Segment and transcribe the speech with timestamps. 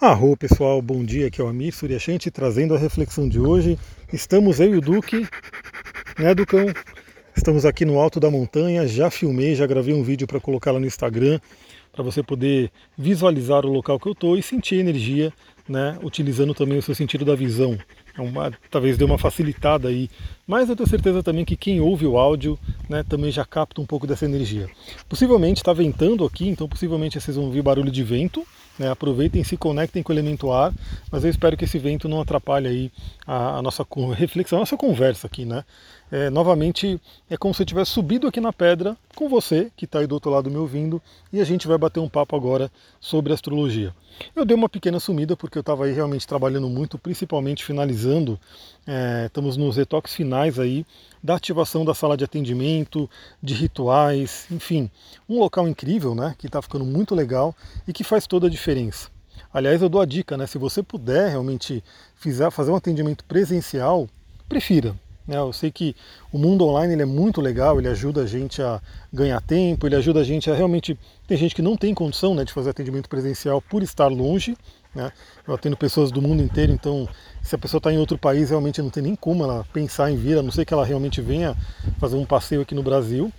[0.00, 3.78] Arro pessoal, bom dia, aqui é o Amir Suryashanti trazendo a reflexão de hoje.
[4.12, 5.26] Estamos eu e o Duque,
[6.18, 6.66] né Ducão?
[7.34, 10.80] Estamos aqui no alto da montanha, já filmei, já gravei um vídeo para colocar lá
[10.80, 11.40] no Instagram,
[11.92, 15.32] para você poder visualizar o local que eu estou e sentir energia,
[15.66, 15.96] né?
[16.02, 17.78] Utilizando também o seu sentido da visão.
[18.18, 20.10] É uma, talvez dê uma facilitada aí,
[20.44, 22.58] mas eu tenho certeza também que quem ouve o áudio
[22.88, 24.68] né, também já capta um pouco dessa energia.
[25.08, 28.44] Possivelmente está ventando aqui, então possivelmente vocês vão ouvir barulho de vento,
[28.78, 30.72] né, aproveitem se conectem com o elemento ar,
[31.10, 32.92] mas eu espero que esse vento não atrapalhe aí
[33.26, 35.64] a, a nossa reflexão, a nossa conversa aqui, né?
[36.16, 39.98] É, novamente, é como se eu tivesse subido aqui na pedra com você, que está
[39.98, 43.32] aí do outro lado me ouvindo, e a gente vai bater um papo agora sobre
[43.32, 43.92] astrologia.
[44.36, 48.38] Eu dei uma pequena sumida porque eu estava aí realmente trabalhando muito, principalmente finalizando,
[48.86, 50.86] é, estamos nos retoques finais aí
[51.20, 53.10] da ativação da sala de atendimento,
[53.42, 54.88] de rituais, enfim,
[55.28, 57.52] um local incrível, né, que está ficando muito legal
[57.88, 59.10] e que faz toda a diferença.
[59.52, 61.82] Aliás, eu dou a dica, né, se você puder realmente
[62.14, 64.08] fizer, fazer um atendimento presencial,
[64.48, 64.94] prefira?
[65.26, 65.96] Eu sei que
[66.30, 68.80] o mundo online ele é muito legal, ele ajuda a gente a
[69.10, 70.98] ganhar tempo, ele ajuda a gente a realmente.
[71.26, 74.54] Tem gente que não tem condição né, de fazer atendimento presencial por estar longe.
[74.94, 75.10] Né?
[75.48, 77.08] Eu atendo pessoas do mundo inteiro, então
[77.42, 80.16] se a pessoa está em outro país, realmente não tem nem como ela pensar em
[80.16, 81.56] vir, a não ser que ela realmente venha
[81.98, 83.32] fazer um passeio aqui no Brasil.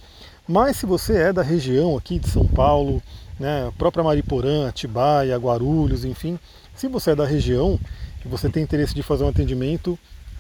[0.48, 3.02] Mas se você é da região aqui de São Paulo,
[3.40, 6.40] né, própria Mariporã, Atibaia, Guarulhos, enfim,
[6.76, 7.80] se você é da região
[8.24, 9.98] e você tem interesse de fazer um atendimento,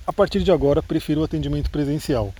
[0.07, 2.33] a partir de agora prefiro o atendimento presencial,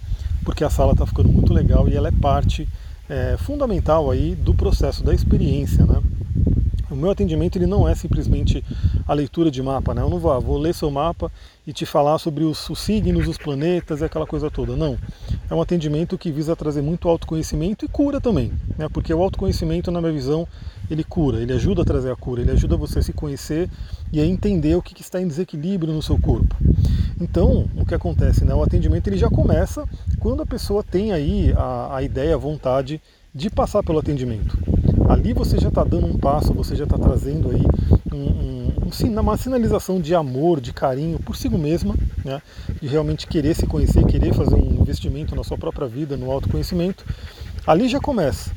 [0.44, 2.68] porque a sala está ficando muito legal e ela é parte
[3.10, 6.02] é, fundamental aí do processo da experiência, né?
[6.90, 8.64] O meu atendimento ele não é simplesmente
[9.08, 10.02] a leitura de mapa, né?
[10.02, 11.32] Eu não vou, ah, vou ler seu mapa
[11.66, 14.76] e te falar sobre os, os signos, os planetas e aquela coisa toda.
[14.76, 14.98] Não.
[15.50, 18.88] É um atendimento que visa trazer muito autoconhecimento e cura também, né?
[18.90, 20.48] Porque o autoconhecimento, na minha visão,
[20.90, 23.70] ele cura, ele ajuda a trazer a cura, ele ajuda você a se conhecer
[24.14, 26.56] e a entender o que, que está em desequilíbrio no seu corpo.
[27.20, 28.46] Então, o que acontece?
[28.46, 28.54] Né?
[28.54, 29.88] O atendimento ele já começa
[30.20, 33.02] quando a pessoa tem aí a, a ideia, a vontade
[33.34, 34.58] de passar pelo atendimento.
[35.10, 37.62] Ali você já está dando um passo, você já está trazendo aí
[38.14, 42.42] um, um, um, uma sinalização de amor, de carinho por si mesma, né?
[42.82, 47.06] de realmente querer se conhecer, querer fazer um investimento na sua própria vida, no autoconhecimento.
[47.66, 48.52] Ali já começa.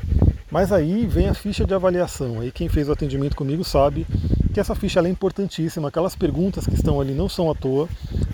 [0.51, 2.41] Mas aí vem a ficha de avaliação.
[2.41, 4.07] Aí quem fez o atendimento comigo sabe
[4.53, 7.89] que essa ficha é importantíssima, aquelas perguntas que estão ali não são à toa,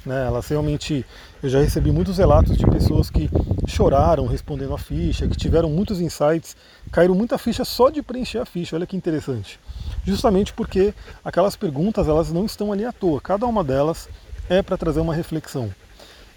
[0.05, 0.27] né?
[0.27, 1.05] Elas realmente,
[1.43, 3.31] eu já recebi muitos relatos de pessoas que
[3.67, 6.57] choraram respondendo a ficha, que tiveram muitos insights,
[6.93, 8.77] caíram muita ficha só de preencher a ficha.
[8.77, 9.59] Olha que interessante.
[10.05, 10.95] Justamente porque
[11.25, 13.21] aquelas perguntas elas não estão ali à toa.
[13.21, 14.09] Cada uma delas
[14.49, 15.71] é para trazer uma reflexão.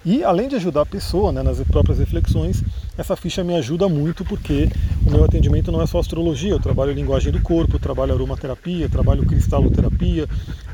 [0.06, 2.64] E além de ajudar a pessoa né, nas próprias reflexões,
[2.98, 4.70] essa ficha me ajuda muito porque
[5.08, 9.26] o meu atendimento não é só astrologia, eu trabalho linguagem do corpo, trabalho aromaterapia, trabalho
[9.26, 10.28] cristaloterapia,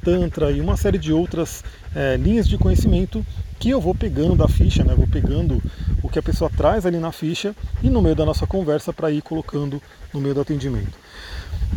[0.04, 1.64] tantra e uma série de outras
[1.96, 3.24] é, linhas de conhecimento
[3.60, 5.62] que eu vou pegando da ficha, né, vou pegando
[6.02, 9.12] o que a pessoa traz ali na ficha e no meio da nossa conversa para
[9.12, 9.80] ir colocando
[10.12, 10.98] no meio do atendimento.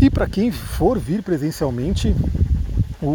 [0.01, 2.15] E para quem for vir presencialmente,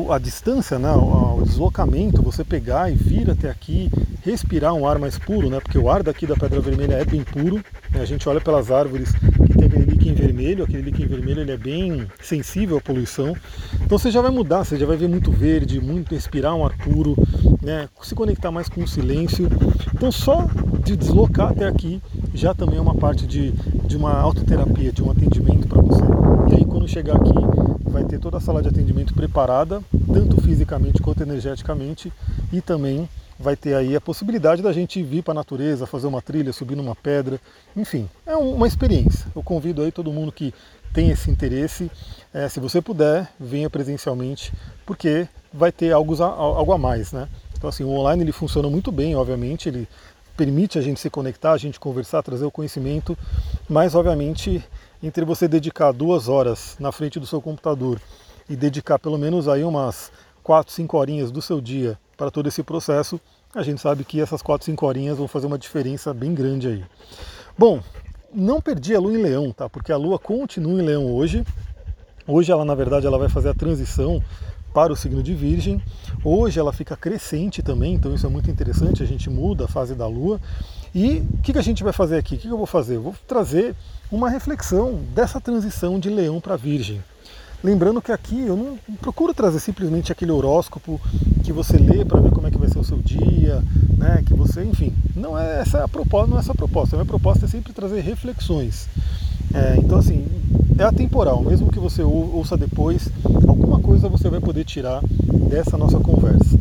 [0.10, 3.90] a distância, né, o, deslocamento, você pegar e vir até aqui,
[4.24, 7.24] respirar um ar mais puro, né, porque o ar daqui da Pedra Vermelha é bem
[7.24, 7.64] puro.
[7.92, 11.52] Né, a gente olha pelas árvores que tem aquele líquido vermelho, aquele líquido vermelho ele
[11.52, 13.36] é bem sensível à poluição.
[13.76, 16.76] Então você já vai mudar, você já vai ver muito verde, muito respirar um ar
[16.78, 17.16] puro,
[17.62, 19.50] né, se conectar mais com o silêncio.
[19.94, 20.48] Então só
[20.84, 22.02] de deslocar até aqui
[22.34, 26.04] já também é uma parte de, de uma autoterapia, de um atendimento para você.
[26.52, 27.34] E aí quando chegar aqui
[27.84, 29.82] vai ter toda a sala de atendimento preparada,
[30.14, 32.12] tanto fisicamente quanto energeticamente,
[32.54, 33.08] e também
[33.42, 36.76] vai ter aí a possibilidade da gente vir para a natureza, fazer uma trilha, subir
[36.76, 37.42] numa pedra,
[37.76, 39.26] enfim, é uma experiência.
[39.36, 40.54] Eu convido aí todo mundo que
[40.94, 41.90] tem esse interesse,
[42.34, 44.54] é, se você puder, venha presencialmente,
[44.86, 47.28] porque vai ter algo a, algo a mais, né?
[47.58, 49.88] Então assim, o online ele funciona muito bem, obviamente, ele
[50.38, 53.18] permite a gente se conectar, a gente conversar, trazer o conhecimento,
[53.68, 54.64] mas obviamente
[55.02, 58.00] entre você dedicar duas horas na frente do seu computador
[58.50, 60.12] e dedicar pelo menos aí umas
[60.44, 63.20] 4, 5 horinhas do seu dia para todo esse processo,
[63.56, 66.86] a gente sabe que essas 4, 5 horinhas vão fazer uma diferença bem grande aí.
[67.58, 67.82] Bom,
[68.32, 69.68] não perdi a lua em leão, tá?
[69.68, 71.44] Porque a lua continua em leão hoje.
[72.28, 74.24] Hoje ela, na verdade, ela vai fazer a transição
[74.72, 75.82] para o signo de Virgem.
[76.24, 79.96] Hoje ela fica crescente também, então isso é muito interessante, a gente muda a fase
[79.96, 80.40] da Lua.
[80.94, 82.36] E o que, que, a gente vai fazer aqui?
[82.36, 82.98] O que, que eu vou fazer?
[82.98, 83.76] Eu vou trazer
[84.12, 87.04] uma reflexão dessa transição de Leão para Virgem.
[87.64, 91.00] Lembrando que aqui eu não procuro trazer simplesmente aquele horóscopo
[91.44, 93.64] que você lê para ver como é que vai ser o seu dia,
[93.98, 94.24] né?
[94.26, 96.96] Que você, enfim, não é essa a proposta, não é essa a proposta.
[96.96, 98.88] A minha proposta é sempre trazer reflexões.
[99.54, 100.26] É, então assim,
[100.78, 103.10] é atemporal, mesmo que você ouça depois,
[103.48, 105.02] alguma coisa você vai poder tirar
[105.50, 106.58] dessa nossa conversa.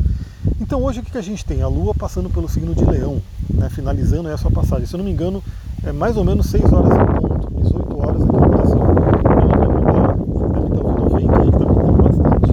[0.61, 1.62] Então hoje o que a gente tem?
[1.62, 3.23] A Lua passando pelo signo de Leão,
[3.55, 4.87] né, finalizando a sua passagem.
[4.87, 5.43] Se eu não me engano,
[5.85, 8.81] é mais ou menos 6 horas em ponto, 18 horas aqui no Brasil.
[8.81, 12.50] Ela vai mudar, você deve estar ouvindo o vento aí que também tem bastante.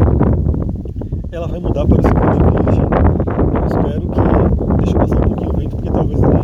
[1.32, 2.88] Ela vai mudar para o signo de Virgem.
[3.54, 4.22] Eu espero que.
[4.78, 6.38] Deixa eu passar um pouquinho o vento, porque talvez ele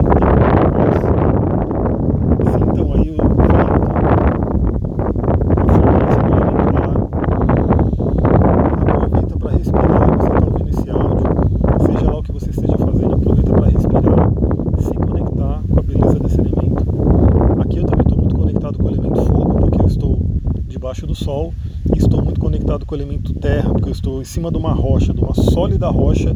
[21.13, 21.53] Sol
[21.93, 24.71] e estou muito conectado com o elemento terra, porque eu estou em cima de uma
[24.71, 26.35] rocha, de uma sólida rocha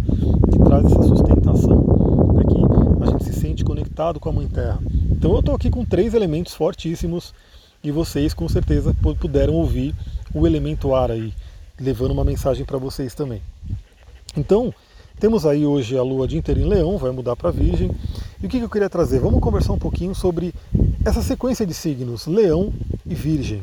[0.51, 1.85] que traz essa sustentação.
[2.39, 4.79] Aqui a gente se sente conectado com a Mãe Terra.
[5.11, 7.31] Então eu estou aqui com três elementos fortíssimos
[7.83, 9.93] e vocês com certeza puderam ouvir
[10.33, 11.31] o elemento ar aí,
[11.79, 13.41] levando uma mensagem para vocês também.
[14.35, 14.73] Então,
[15.19, 17.91] temos aí hoje a lua de inteiro em Leão, vai mudar para Virgem.
[18.41, 19.19] E o que eu queria trazer?
[19.19, 20.53] Vamos conversar um pouquinho sobre
[21.05, 22.73] essa sequência de signos, Leão
[23.05, 23.61] e Virgem.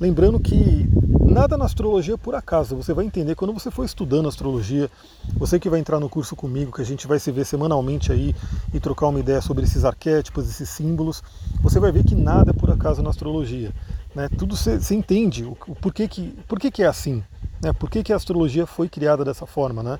[0.00, 0.88] Lembrando que
[1.34, 4.88] nada na astrologia por acaso, você vai entender quando você for estudando astrologia,
[5.36, 8.32] você que vai entrar no curso comigo, que a gente vai se ver semanalmente aí
[8.72, 11.24] e trocar uma ideia sobre esses arquétipos, esses símbolos,
[11.60, 13.72] você vai ver que nada é por acaso na astrologia.
[14.14, 14.28] Né?
[14.38, 17.20] Tudo você entende o, o porquê, que, porquê que é assim,
[17.60, 17.72] né?
[17.72, 19.82] por que, que a astrologia foi criada dessa forma.
[19.82, 19.98] Né?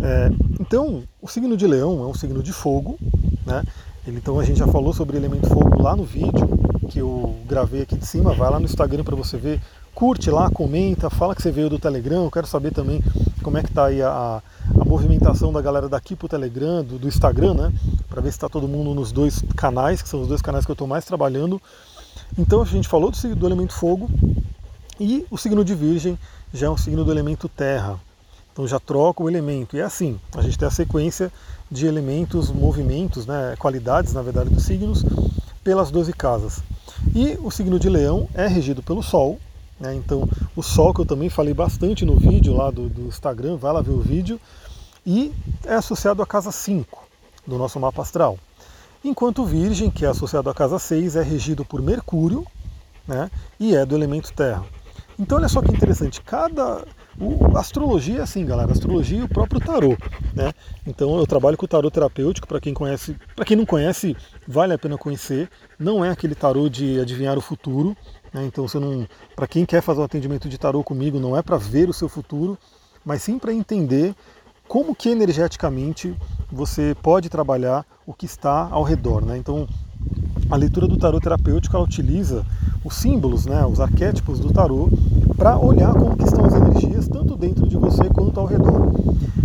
[0.00, 0.30] É,
[0.60, 2.96] então, o signo de leão é um signo de fogo,
[3.44, 3.64] né?
[4.06, 6.48] então a gente já falou sobre elemento fogo lá no vídeo,
[6.88, 9.60] que eu gravei aqui de cima, vai lá no Instagram para você ver,
[9.98, 13.02] curte lá, comenta, fala que você veio do Telegram, eu quero saber também
[13.42, 14.40] como é que está aí a,
[14.80, 17.72] a movimentação da galera daqui pro Telegram, do, do Instagram, né,
[18.08, 20.70] para ver se está todo mundo nos dois canais, que são os dois canais que
[20.70, 21.60] eu estou mais trabalhando.
[22.38, 24.08] Então a gente falou do, do elemento fogo
[25.00, 26.16] e o signo de Virgem
[26.54, 27.98] já é um signo do elemento terra.
[28.52, 29.76] Então já troca o elemento.
[29.76, 31.32] E é assim, a gente tem a sequência
[31.68, 35.04] de elementos, movimentos, né, qualidades, na verdade, dos signos,
[35.64, 36.62] pelas 12 casas.
[37.16, 39.40] E o signo de Leão é regido pelo Sol,
[39.78, 39.94] né?
[39.94, 43.72] então o Sol que eu também falei bastante no vídeo lá do, do Instagram, vai
[43.72, 44.40] lá ver o vídeo,
[45.06, 45.32] e
[45.64, 47.06] é associado à casa 5
[47.46, 48.38] do nosso mapa astral.
[49.04, 52.44] Enquanto Virgem, que é associado à casa 6, é regido por Mercúrio
[53.06, 53.30] né?
[53.58, 54.64] e é do elemento Terra.
[55.18, 56.84] Então olha só que interessante, cada
[57.20, 59.96] o, astrologia é assim, galera, astrologia e o próprio tarô,
[60.34, 60.52] né?
[60.86, 64.16] Então eu trabalho com o tarô terapêutico, para quem conhece, para quem não conhece,
[64.46, 65.50] vale a pena conhecer.
[65.78, 67.96] Não é aquele tarô de adivinhar o futuro,
[68.32, 68.44] né?
[68.44, 71.56] Então você não, para quem quer fazer um atendimento de tarô comigo, não é para
[71.56, 72.56] ver o seu futuro,
[73.04, 74.14] mas sim para entender
[74.68, 76.14] como que energeticamente
[76.52, 79.36] você pode trabalhar o que está ao redor, né?
[79.36, 79.66] Então
[80.50, 82.44] a leitura do tarô terapêutico ela utiliza
[82.84, 84.88] os símbolos, né, os arquétipos do tarô,
[85.36, 88.92] para olhar como estão as energias, tanto dentro de você quanto ao redor.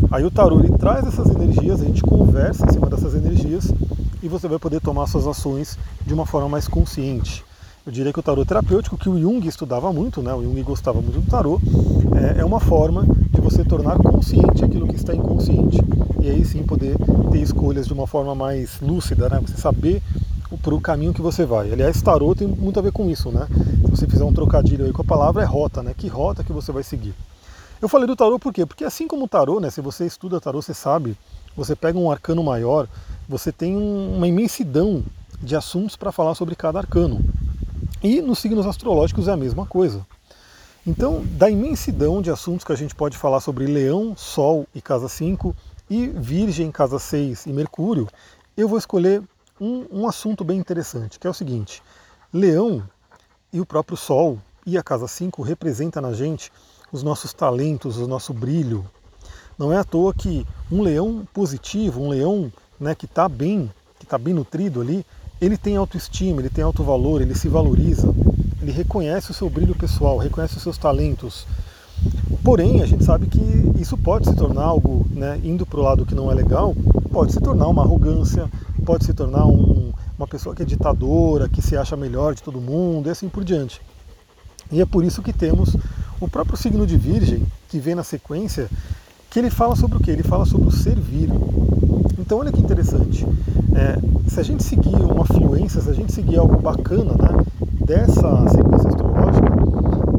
[0.09, 3.73] Aí o tarô ele traz essas energias, a gente conversa em cima dessas energias
[4.21, 7.43] e você vai poder tomar suas ações de uma forma mais consciente.
[7.85, 11.01] Eu diria que o tarô terapêutico, que o Jung estudava muito, né, o Jung gostava
[11.01, 11.59] muito do tarô,
[12.15, 15.77] é, é uma forma de você tornar consciente aquilo que está inconsciente.
[16.21, 16.95] E aí sim poder
[17.29, 20.01] ter escolhas de uma forma mais lúcida, né, você saber
[20.61, 21.71] para o caminho que você vai.
[21.71, 23.47] Aliás, tarô tem muito a ver com isso, né?
[23.85, 25.93] Se você fizer um trocadilho aí com a palavra, é rota, né?
[25.95, 27.13] Que rota que você vai seguir.
[27.81, 28.65] Eu falei do tarô por quê?
[28.65, 29.69] Porque assim como o tarô, né?
[29.69, 31.17] Se você estuda tarô, você sabe,
[31.55, 32.87] você pega um arcano maior,
[33.27, 35.03] você tem uma imensidão
[35.41, 37.23] de assuntos para falar sobre cada arcano.
[38.01, 40.05] E nos signos astrológicos é a mesma coisa.
[40.85, 45.07] Então, da imensidão de assuntos que a gente pode falar sobre Leão, Sol e Casa
[45.07, 45.55] 5,
[45.89, 48.07] e Virgem, Casa 6 e Mercúrio,
[48.55, 49.21] eu vou escolher
[49.59, 51.81] um, um assunto bem interessante, que é o seguinte:
[52.31, 52.83] Leão
[53.51, 56.51] e o próprio Sol e a Casa 5 representa na gente
[56.91, 58.85] os nossos talentos, o nosso brilho.
[59.57, 64.05] Não é à toa que um leão positivo, um leão né, que está bem, que
[64.05, 65.05] está bem nutrido ali,
[65.39, 68.13] ele tem autoestima, ele tem alto valor, ele se valoriza,
[68.61, 71.45] ele reconhece o seu brilho pessoal, reconhece os seus talentos.
[72.43, 73.39] Porém, a gente sabe que
[73.79, 76.75] isso pode se tornar algo, né, indo para o lado que não é legal,
[77.11, 78.49] pode se tornar uma arrogância,
[78.83, 82.59] pode se tornar um, uma pessoa que é ditadora, que se acha melhor de todo
[82.59, 83.81] mundo e assim por diante.
[84.71, 85.75] E é por isso que temos
[86.19, 88.69] o próprio signo de Virgem, que vem na sequência,
[89.29, 90.11] que ele fala sobre o que?
[90.11, 91.29] Ele fala sobre o servir.
[92.19, 93.25] Então olha que interessante.
[93.75, 93.97] É,
[94.29, 97.45] se a gente seguir uma fluência, se a gente seguir algo bacana né,
[97.85, 99.53] dessa sequência astrológica,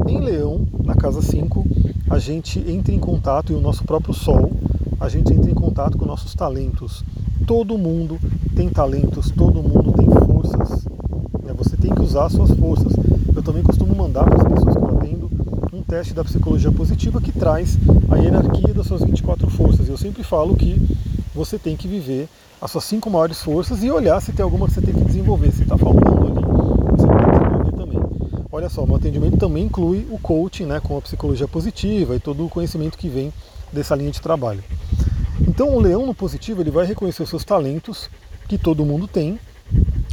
[0.07, 1.65] em Leão, na casa 5,
[2.09, 4.51] a gente entra em contato, e o nosso próprio Sol,
[4.99, 7.03] a gente entra em contato com nossos talentos.
[7.47, 8.19] Todo mundo
[8.55, 10.85] tem talentos, todo mundo tem forças.
[11.43, 11.53] Né?
[11.57, 12.93] Você tem que usar as suas forças.
[13.35, 15.29] Eu também costumo mandar para as pessoas que eu atendo
[15.73, 17.77] um teste da psicologia positiva que traz
[18.09, 19.89] a hierarquia das suas 24 forças.
[19.89, 20.81] Eu sempre falo que
[21.33, 22.29] você tem que viver
[22.61, 25.51] as suas cinco maiores forças e olhar se tem alguma que você tem que desenvolver.
[25.51, 26.45] Se está faltando ali,
[26.97, 27.99] você pode desenvolver também.
[28.49, 32.45] Olha só, meu atendimento também inclui o coaching né, com a psicologia positiva e todo
[32.45, 33.33] o conhecimento que vem
[33.73, 34.63] dessa linha de trabalho.
[35.45, 38.09] Então o leão no positivo ele vai reconhecer os seus talentos,
[38.47, 39.39] que todo mundo tem,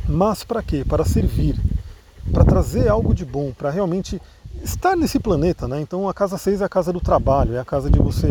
[0.08, 0.84] mas para quê?
[0.84, 1.58] Para servir,
[2.32, 4.20] para trazer algo de bom, para realmente
[4.62, 5.80] estar nesse planeta, né?
[5.80, 8.28] Então a casa 6 é a casa do trabalho, é a casa de você.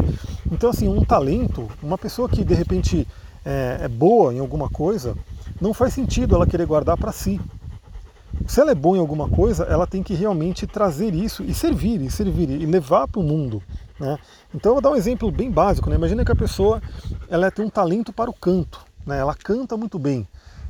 [0.51, 3.07] Então, assim, um talento, uma pessoa que de repente
[3.45, 5.15] é, é boa em alguma coisa,
[5.59, 7.39] não faz sentido ela querer guardar para si.
[8.47, 12.01] Se ela é boa em alguma coisa, ela tem que realmente trazer isso e servir,
[12.01, 13.61] e servir, e levar para o mundo.
[13.99, 14.17] Né?
[14.53, 15.89] Então eu vou dar um exemplo bem básico.
[15.89, 15.95] Né?
[15.95, 16.81] Imagina que a pessoa
[17.29, 19.19] ela tem um talento para o canto, né?
[19.19, 20.27] ela canta muito bem.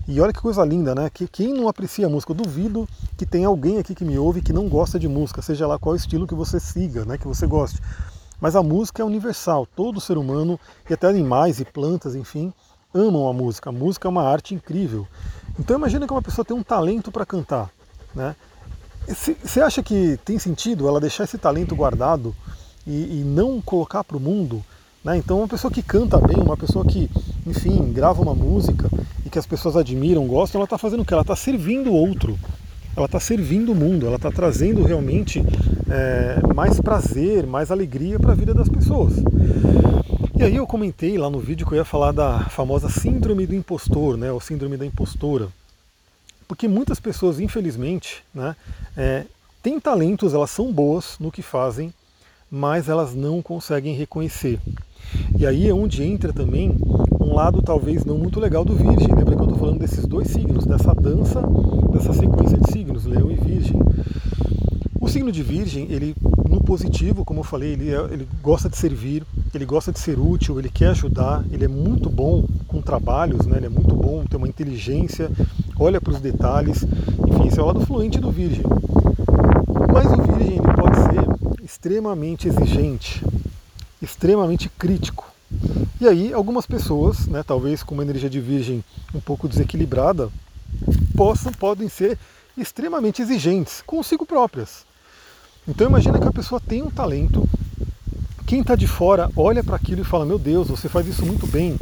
[0.08, 1.10] E olha que coisa linda, né?
[1.10, 4.52] Que quem não aprecia música, eu duvido que tem alguém aqui que me ouve que
[4.52, 7.18] não gosta de música, seja lá qual estilo que você siga, né?
[7.18, 7.80] Que você goste.
[8.40, 10.60] Mas a música é universal, todo ser humano,
[10.90, 12.52] e até animais e plantas, enfim,
[12.94, 13.70] amam a música.
[13.70, 15.08] A música é uma arte incrível.
[15.60, 17.70] Então imagina que uma pessoa tem um talento para cantar.
[18.16, 18.36] Né?
[19.08, 22.36] Você acha que tem sentido ela deixar esse talento guardado
[22.86, 24.64] e, e não colocar para o mundo?
[25.04, 25.18] Né?
[25.18, 27.10] Então uma pessoa que canta bem, uma pessoa que,
[27.46, 28.90] enfim, grava uma música
[29.26, 31.14] e que as pessoas admiram, gostam, ela está fazendo o que?
[31.14, 32.38] Ela está servindo o outro.
[32.96, 35.42] Ela está servindo o mundo, ela está trazendo realmente
[35.90, 39.14] é, mais prazer, mais alegria para a vida das pessoas.
[40.36, 43.56] E aí eu comentei lá no vídeo que eu ia falar da famosa síndrome do
[43.56, 45.48] impostor, né, ou síndrome da impostora.
[46.48, 48.56] Porque muitas pessoas, infelizmente, né,
[48.98, 49.24] é,
[49.64, 51.94] têm talentos, elas são boas no que fazem,
[52.52, 54.60] mas elas não conseguem reconhecer.
[55.38, 56.76] E aí é onde entra também
[57.20, 59.08] um lado talvez não muito legal do Virgem.
[59.08, 61.42] Lembra que eu estou falando desses dois signos, dessa dança,
[61.94, 63.80] dessa sequência de signos, Leão e Virgem.
[65.00, 66.14] O signo de Virgem, ele
[66.48, 70.20] no positivo, como eu falei, ele, é, ele gosta de servir, ele gosta de ser
[70.20, 73.58] útil, ele quer ajudar, ele é muito bom com trabalhos, né?
[73.58, 75.32] ele é muito bom, tem uma inteligência,
[75.80, 76.86] olha para os detalhes,
[77.26, 78.64] enfim, esse é o lado fluente do Virgem.
[79.92, 80.62] Mas o Virgem ele
[81.82, 83.26] extremamente exigente,
[84.00, 85.26] extremamente crítico.
[86.00, 88.84] E aí, algumas pessoas, né, talvez com uma energia de Virgem
[89.16, 90.30] um pouco desequilibrada,
[91.18, 92.20] possam, podem ser
[92.56, 94.86] extremamente exigentes consigo próprias.
[95.68, 97.50] Então imagina que a pessoa tem um talento,
[98.46, 101.48] quem está de fora olha para aquilo e fala, meu Deus, você faz isso muito
[101.48, 101.80] bem,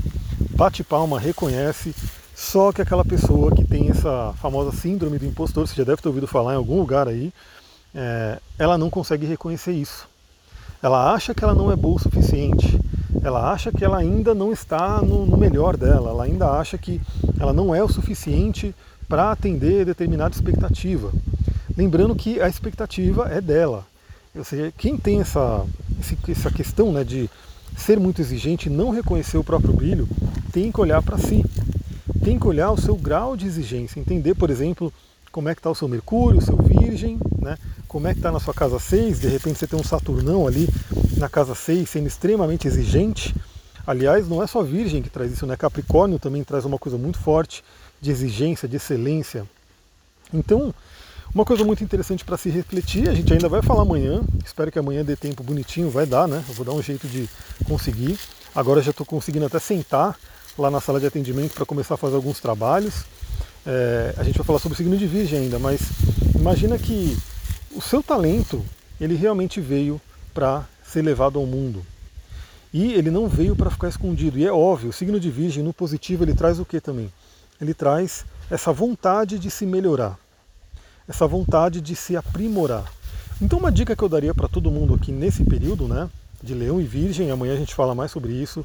[0.55, 1.93] bate palma, reconhece,
[2.33, 6.07] só que aquela pessoa que tem essa famosa síndrome do impostor, você já deve ter
[6.07, 7.33] ouvido falar em algum lugar aí,
[7.93, 10.07] é, ela não consegue reconhecer isso.
[10.81, 12.79] Ela acha que ela não é boa o suficiente,
[13.21, 17.01] ela acha que ela ainda não está no, no melhor dela, ela ainda acha que
[17.39, 18.73] ela não é o suficiente
[19.07, 21.11] para atender determinada expectativa.
[21.75, 23.85] Lembrando que a expectativa é dela.
[24.35, 25.65] Ou seja, quem tem essa,
[26.27, 27.29] essa questão né, de
[27.75, 30.07] ser muito exigente e não reconhecer o próprio brilho,
[30.51, 31.43] tem que olhar para si.
[32.23, 34.93] Tem que olhar o seu grau de exigência, entender, por exemplo,
[35.31, 37.57] como é que está o seu Mercúrio, o seu Virgem, né?
[37.89, 40.69] Como é que está na sua casa 6, de repente você tem um Saturnão ali
[41.17, 43.35] na casa 6 sendo extremamente exigente.
[43.85, 45.57] Aliás, não é só Virgem que traz isso, né?
[45.57, 47.63] Capricórnio também traz uma coisa muito forte
[47.99, 49.43] de exigência, de excelência.
[50.31, 50.71] Então,
[51.33, 54.77] uma coisa muito interessante para se refletir, a gente ainda vai falar amanhã, espero que
[54.77, 56.43] amanhã dê tempo bonitinho, vai dar, né?
[56.47, 57.27] Eu vou dar um jeito de
[57.65, 58.19] conseguir.
[58.53, 60.15] Agora já estou conseguindo até sentar
[60.55, 63.05] lá na sala de atendimento para começar a fazer alguns trabalhos.
[63.65, 65.81] É, a gente vai falar sobre o signo de Virgem ainda, mas
[66.35, 67.17] imagina que
[67.75, 68.65] o seu talento
[68.99, 69.99] ele realmente veio
[70.33, 71.85] para ser levado ao mundo.
[72.73, 74.37] E ele não veio para ficar escondido.
[74.37, 77.11] E é óbvio, o signo de Virgem no positivo ele traz o que também?
[77.59, 80.17] Ele traz essa vontade de se melhorar
[81.09, 82.85] essa vontade de se aprimorar.
[83.41, 86.07] Então uma dica que eu daria para todo mundo aqui nesse período, né,
[86.41, 88.63] de Leão e Virgem, amanhã a gente fala mais sobre isso,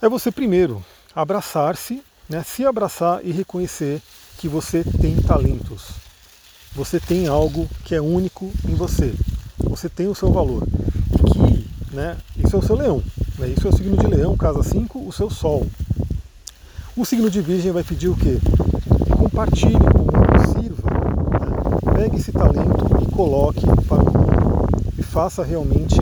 [0.00, 0.82] é você primeiro
[1.14, 4.00] abraçar-se, né, se abraçar e reconhecer
[4.38, 5.90] que você tem talentos.
[6.74, 9.14] Você tem algo que é único em você.
[9.58, 10.66] Você tem o seu valor.
[11.12, 13.02] E que, né, isso é o seu leão.
[13.38, 15.66] Né, isso é o signo de leão, casa 5, o seu sol.
[16.96, 18.38] O signo de virgem vai pedir o quê?
[19.16, 20.92] Compartilhe com o mundo, sirva
[22.02, 26.00] pegue esse talento e coloque para o mundo e faça realmente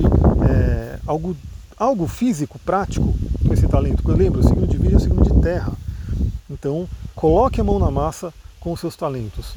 [0.48, 1.36] é, algo,
[1.76, 3.14] algo físico, prático
[3.46, 4.02] com esse talento.
[4.08, 5.72] Eu lembro, o signo de vida é o signo de terra.
[6.48, 9.54] Então, coloque a mão na massa com os seus talentos.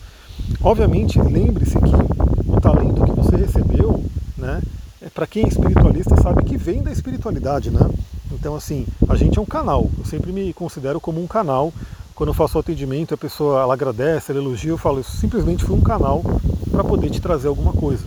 [0.63, 4.01] Obviamente, lembre-se que o talento que você recebeu,
[4.37, 4.61] né,
[5.01, 7.81] é, para quem é espiritualista sabe que vem da espiritualidade, né?
[8.31, 9.89] Então, assim, a gente é um canal.
[9.97, 11.73] Eu sempre me considero como um canal
[12.15, 15.65] quando eu faço o atendimento, a pessoa ela agradece, ela elogia, eu falo, isso simplesmente
[15.65, 16.23] foi um canal
[16.71, 18.05] para poder te trazer alguma coisa.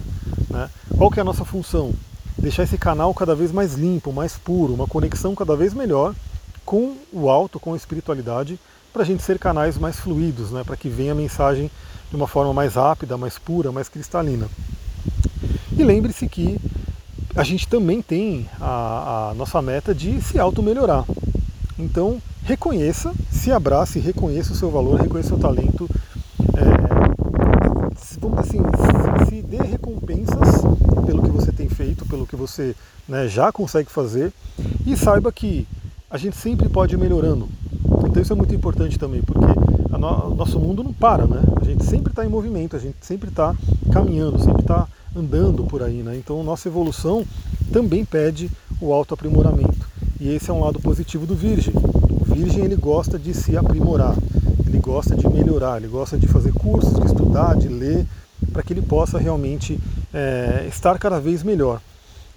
[0.48, 0.70] Né?
[0.96, 1.92] Qual que é a nossa função?
[2.38, 6.14] Deixar esse canal cada vez mais limpo, mais puro, uma conexão cada vez melhor
[6.64, 8.58] com o alto, com a espiritualidade,
[8.92, 10.62] para a gente ser canais mais fluidos, né?
[10.64, 11.70] para que venha a mensagem
[12.10, 14.48] de uma forma mais rápida, mais pura, mais cristalina.
[15.76, 16.58] E lembre-se que
[17.34, 21.04] a gente também tem a, a nossa meta de se auto-melhorar.
[21.78, 25.88] Então, reconheça, se abrace, reconheça o seu valor, reconheça o seu talento.
[26.56, 28.60] É, vamos assim,
[29.28, 30.62] se, dê recompensas
[31.04, 32.74] pelo que você tem feito, pelo que você
[33.06, 34.32] né, já consegue fazer.
[34.86, 35.66] E saiba que
[36.10, 37.48] a gente sempre pode ir melhorando.
[38.08, 39.44] Então isso é muito importante também, porque
[39.98, 41.42] no, nosso mundo não para, né?
[41.60, 43.54] A gente sempre está em movimento, a gente sempre está
[43.92, 46.16] caminhando, sempre está andando por aí, né?
[46.16, 47.24] Então nossa evolução
[47.72, 48.50] também pede
[48.80, 49.86] o autoaprimoramento.
[50.20, 51.74] E esse é um lado positivo do Virgem.
[51.76, 54.16] O Virgem ele gosta de se aprimorar,
[54.66, 58.06] ele gosta de melhorar, ele gosta de fazer cursos, de estudar, de ler,
[58.52, 59.78] para que ele possa realmente
[60.12, 61.80] é, estar cada vez melhor.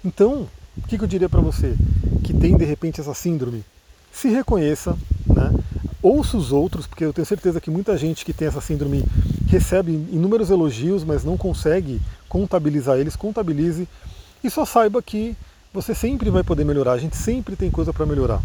[0.04, 1.74] Então, o que, que eu diria para você
[2.22, 3.64] que tem de repente essa síndrome?
[4.12, 5.52] Se reconheça, né?
[6.02, 9.04] Ouça os outros, porque eu tenho certeza que muita gente que tem essa síndrome
[9.46, 13.88] recebe inúmeros elogios, mas não consegue contabilizar eles, contabilize
[14.42, 15.36] e só saiba que
[15.72, 18.40] você sempre vai poder melhorar, a gente sempre tem coisa para melhorar.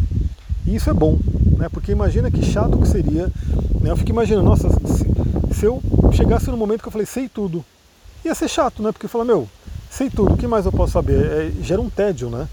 [0.66, 1.18] E isso é bom,
[1.58, 1.68] né?
[1.68, 3.30] porque imagina que chato que seria.
[3.80, 3.90] Né?
[3.90, 5.82] Eu fico imaginando, nossa, se, se eu
[6.12, 7.64] chegasse no momento que eu falei, sei tudo,
[8.24, 8.92] ia ser chato, né?
[8.92, 9.48] Porque eu falo, meu,
[9.90, 11.24] sei tudo, o que mais eu posso saber?
[11.24, 12.48] É, gera um tédio, né?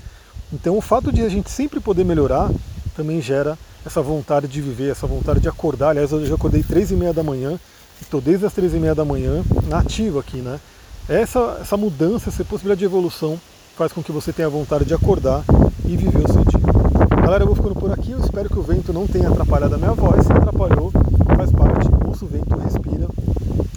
[0.52, 2.52] Então o fato de a gente sempre poder melhorar
[2.96, 5.90] também gera essa vontade de viver, essa vontade de acordar.
[5.90, 7.60] Aliás, eu já acordei três e meia da manhã,
[8.02, 10.60] estou desde as três e meia da manhã na ativa aqui, né?
[11.08, 13.40] Essa, essa mudança, essa possibilidade de evolução
[13.76, 15.44] faz com que você tenha vontade de acordar
[15.86, 17.22] e viver o seu dia.
[17.22, 19.78] Galera, eu vou ficando por aqui, eu espero que o vento não tenha atrapalhado a
[19.78, 20.92] minha voz, se atrapalhou,
[21.36, 23.08] faz parte, ouça o vento, respira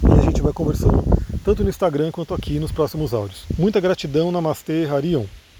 [0.03, 1.03] e a gente vai conversando
[1.43, 3.45] tanto no Instagram quanto aqui nos próximos áudios.
[3.57, 5.25] Muita gratidão, Namastê, Harion.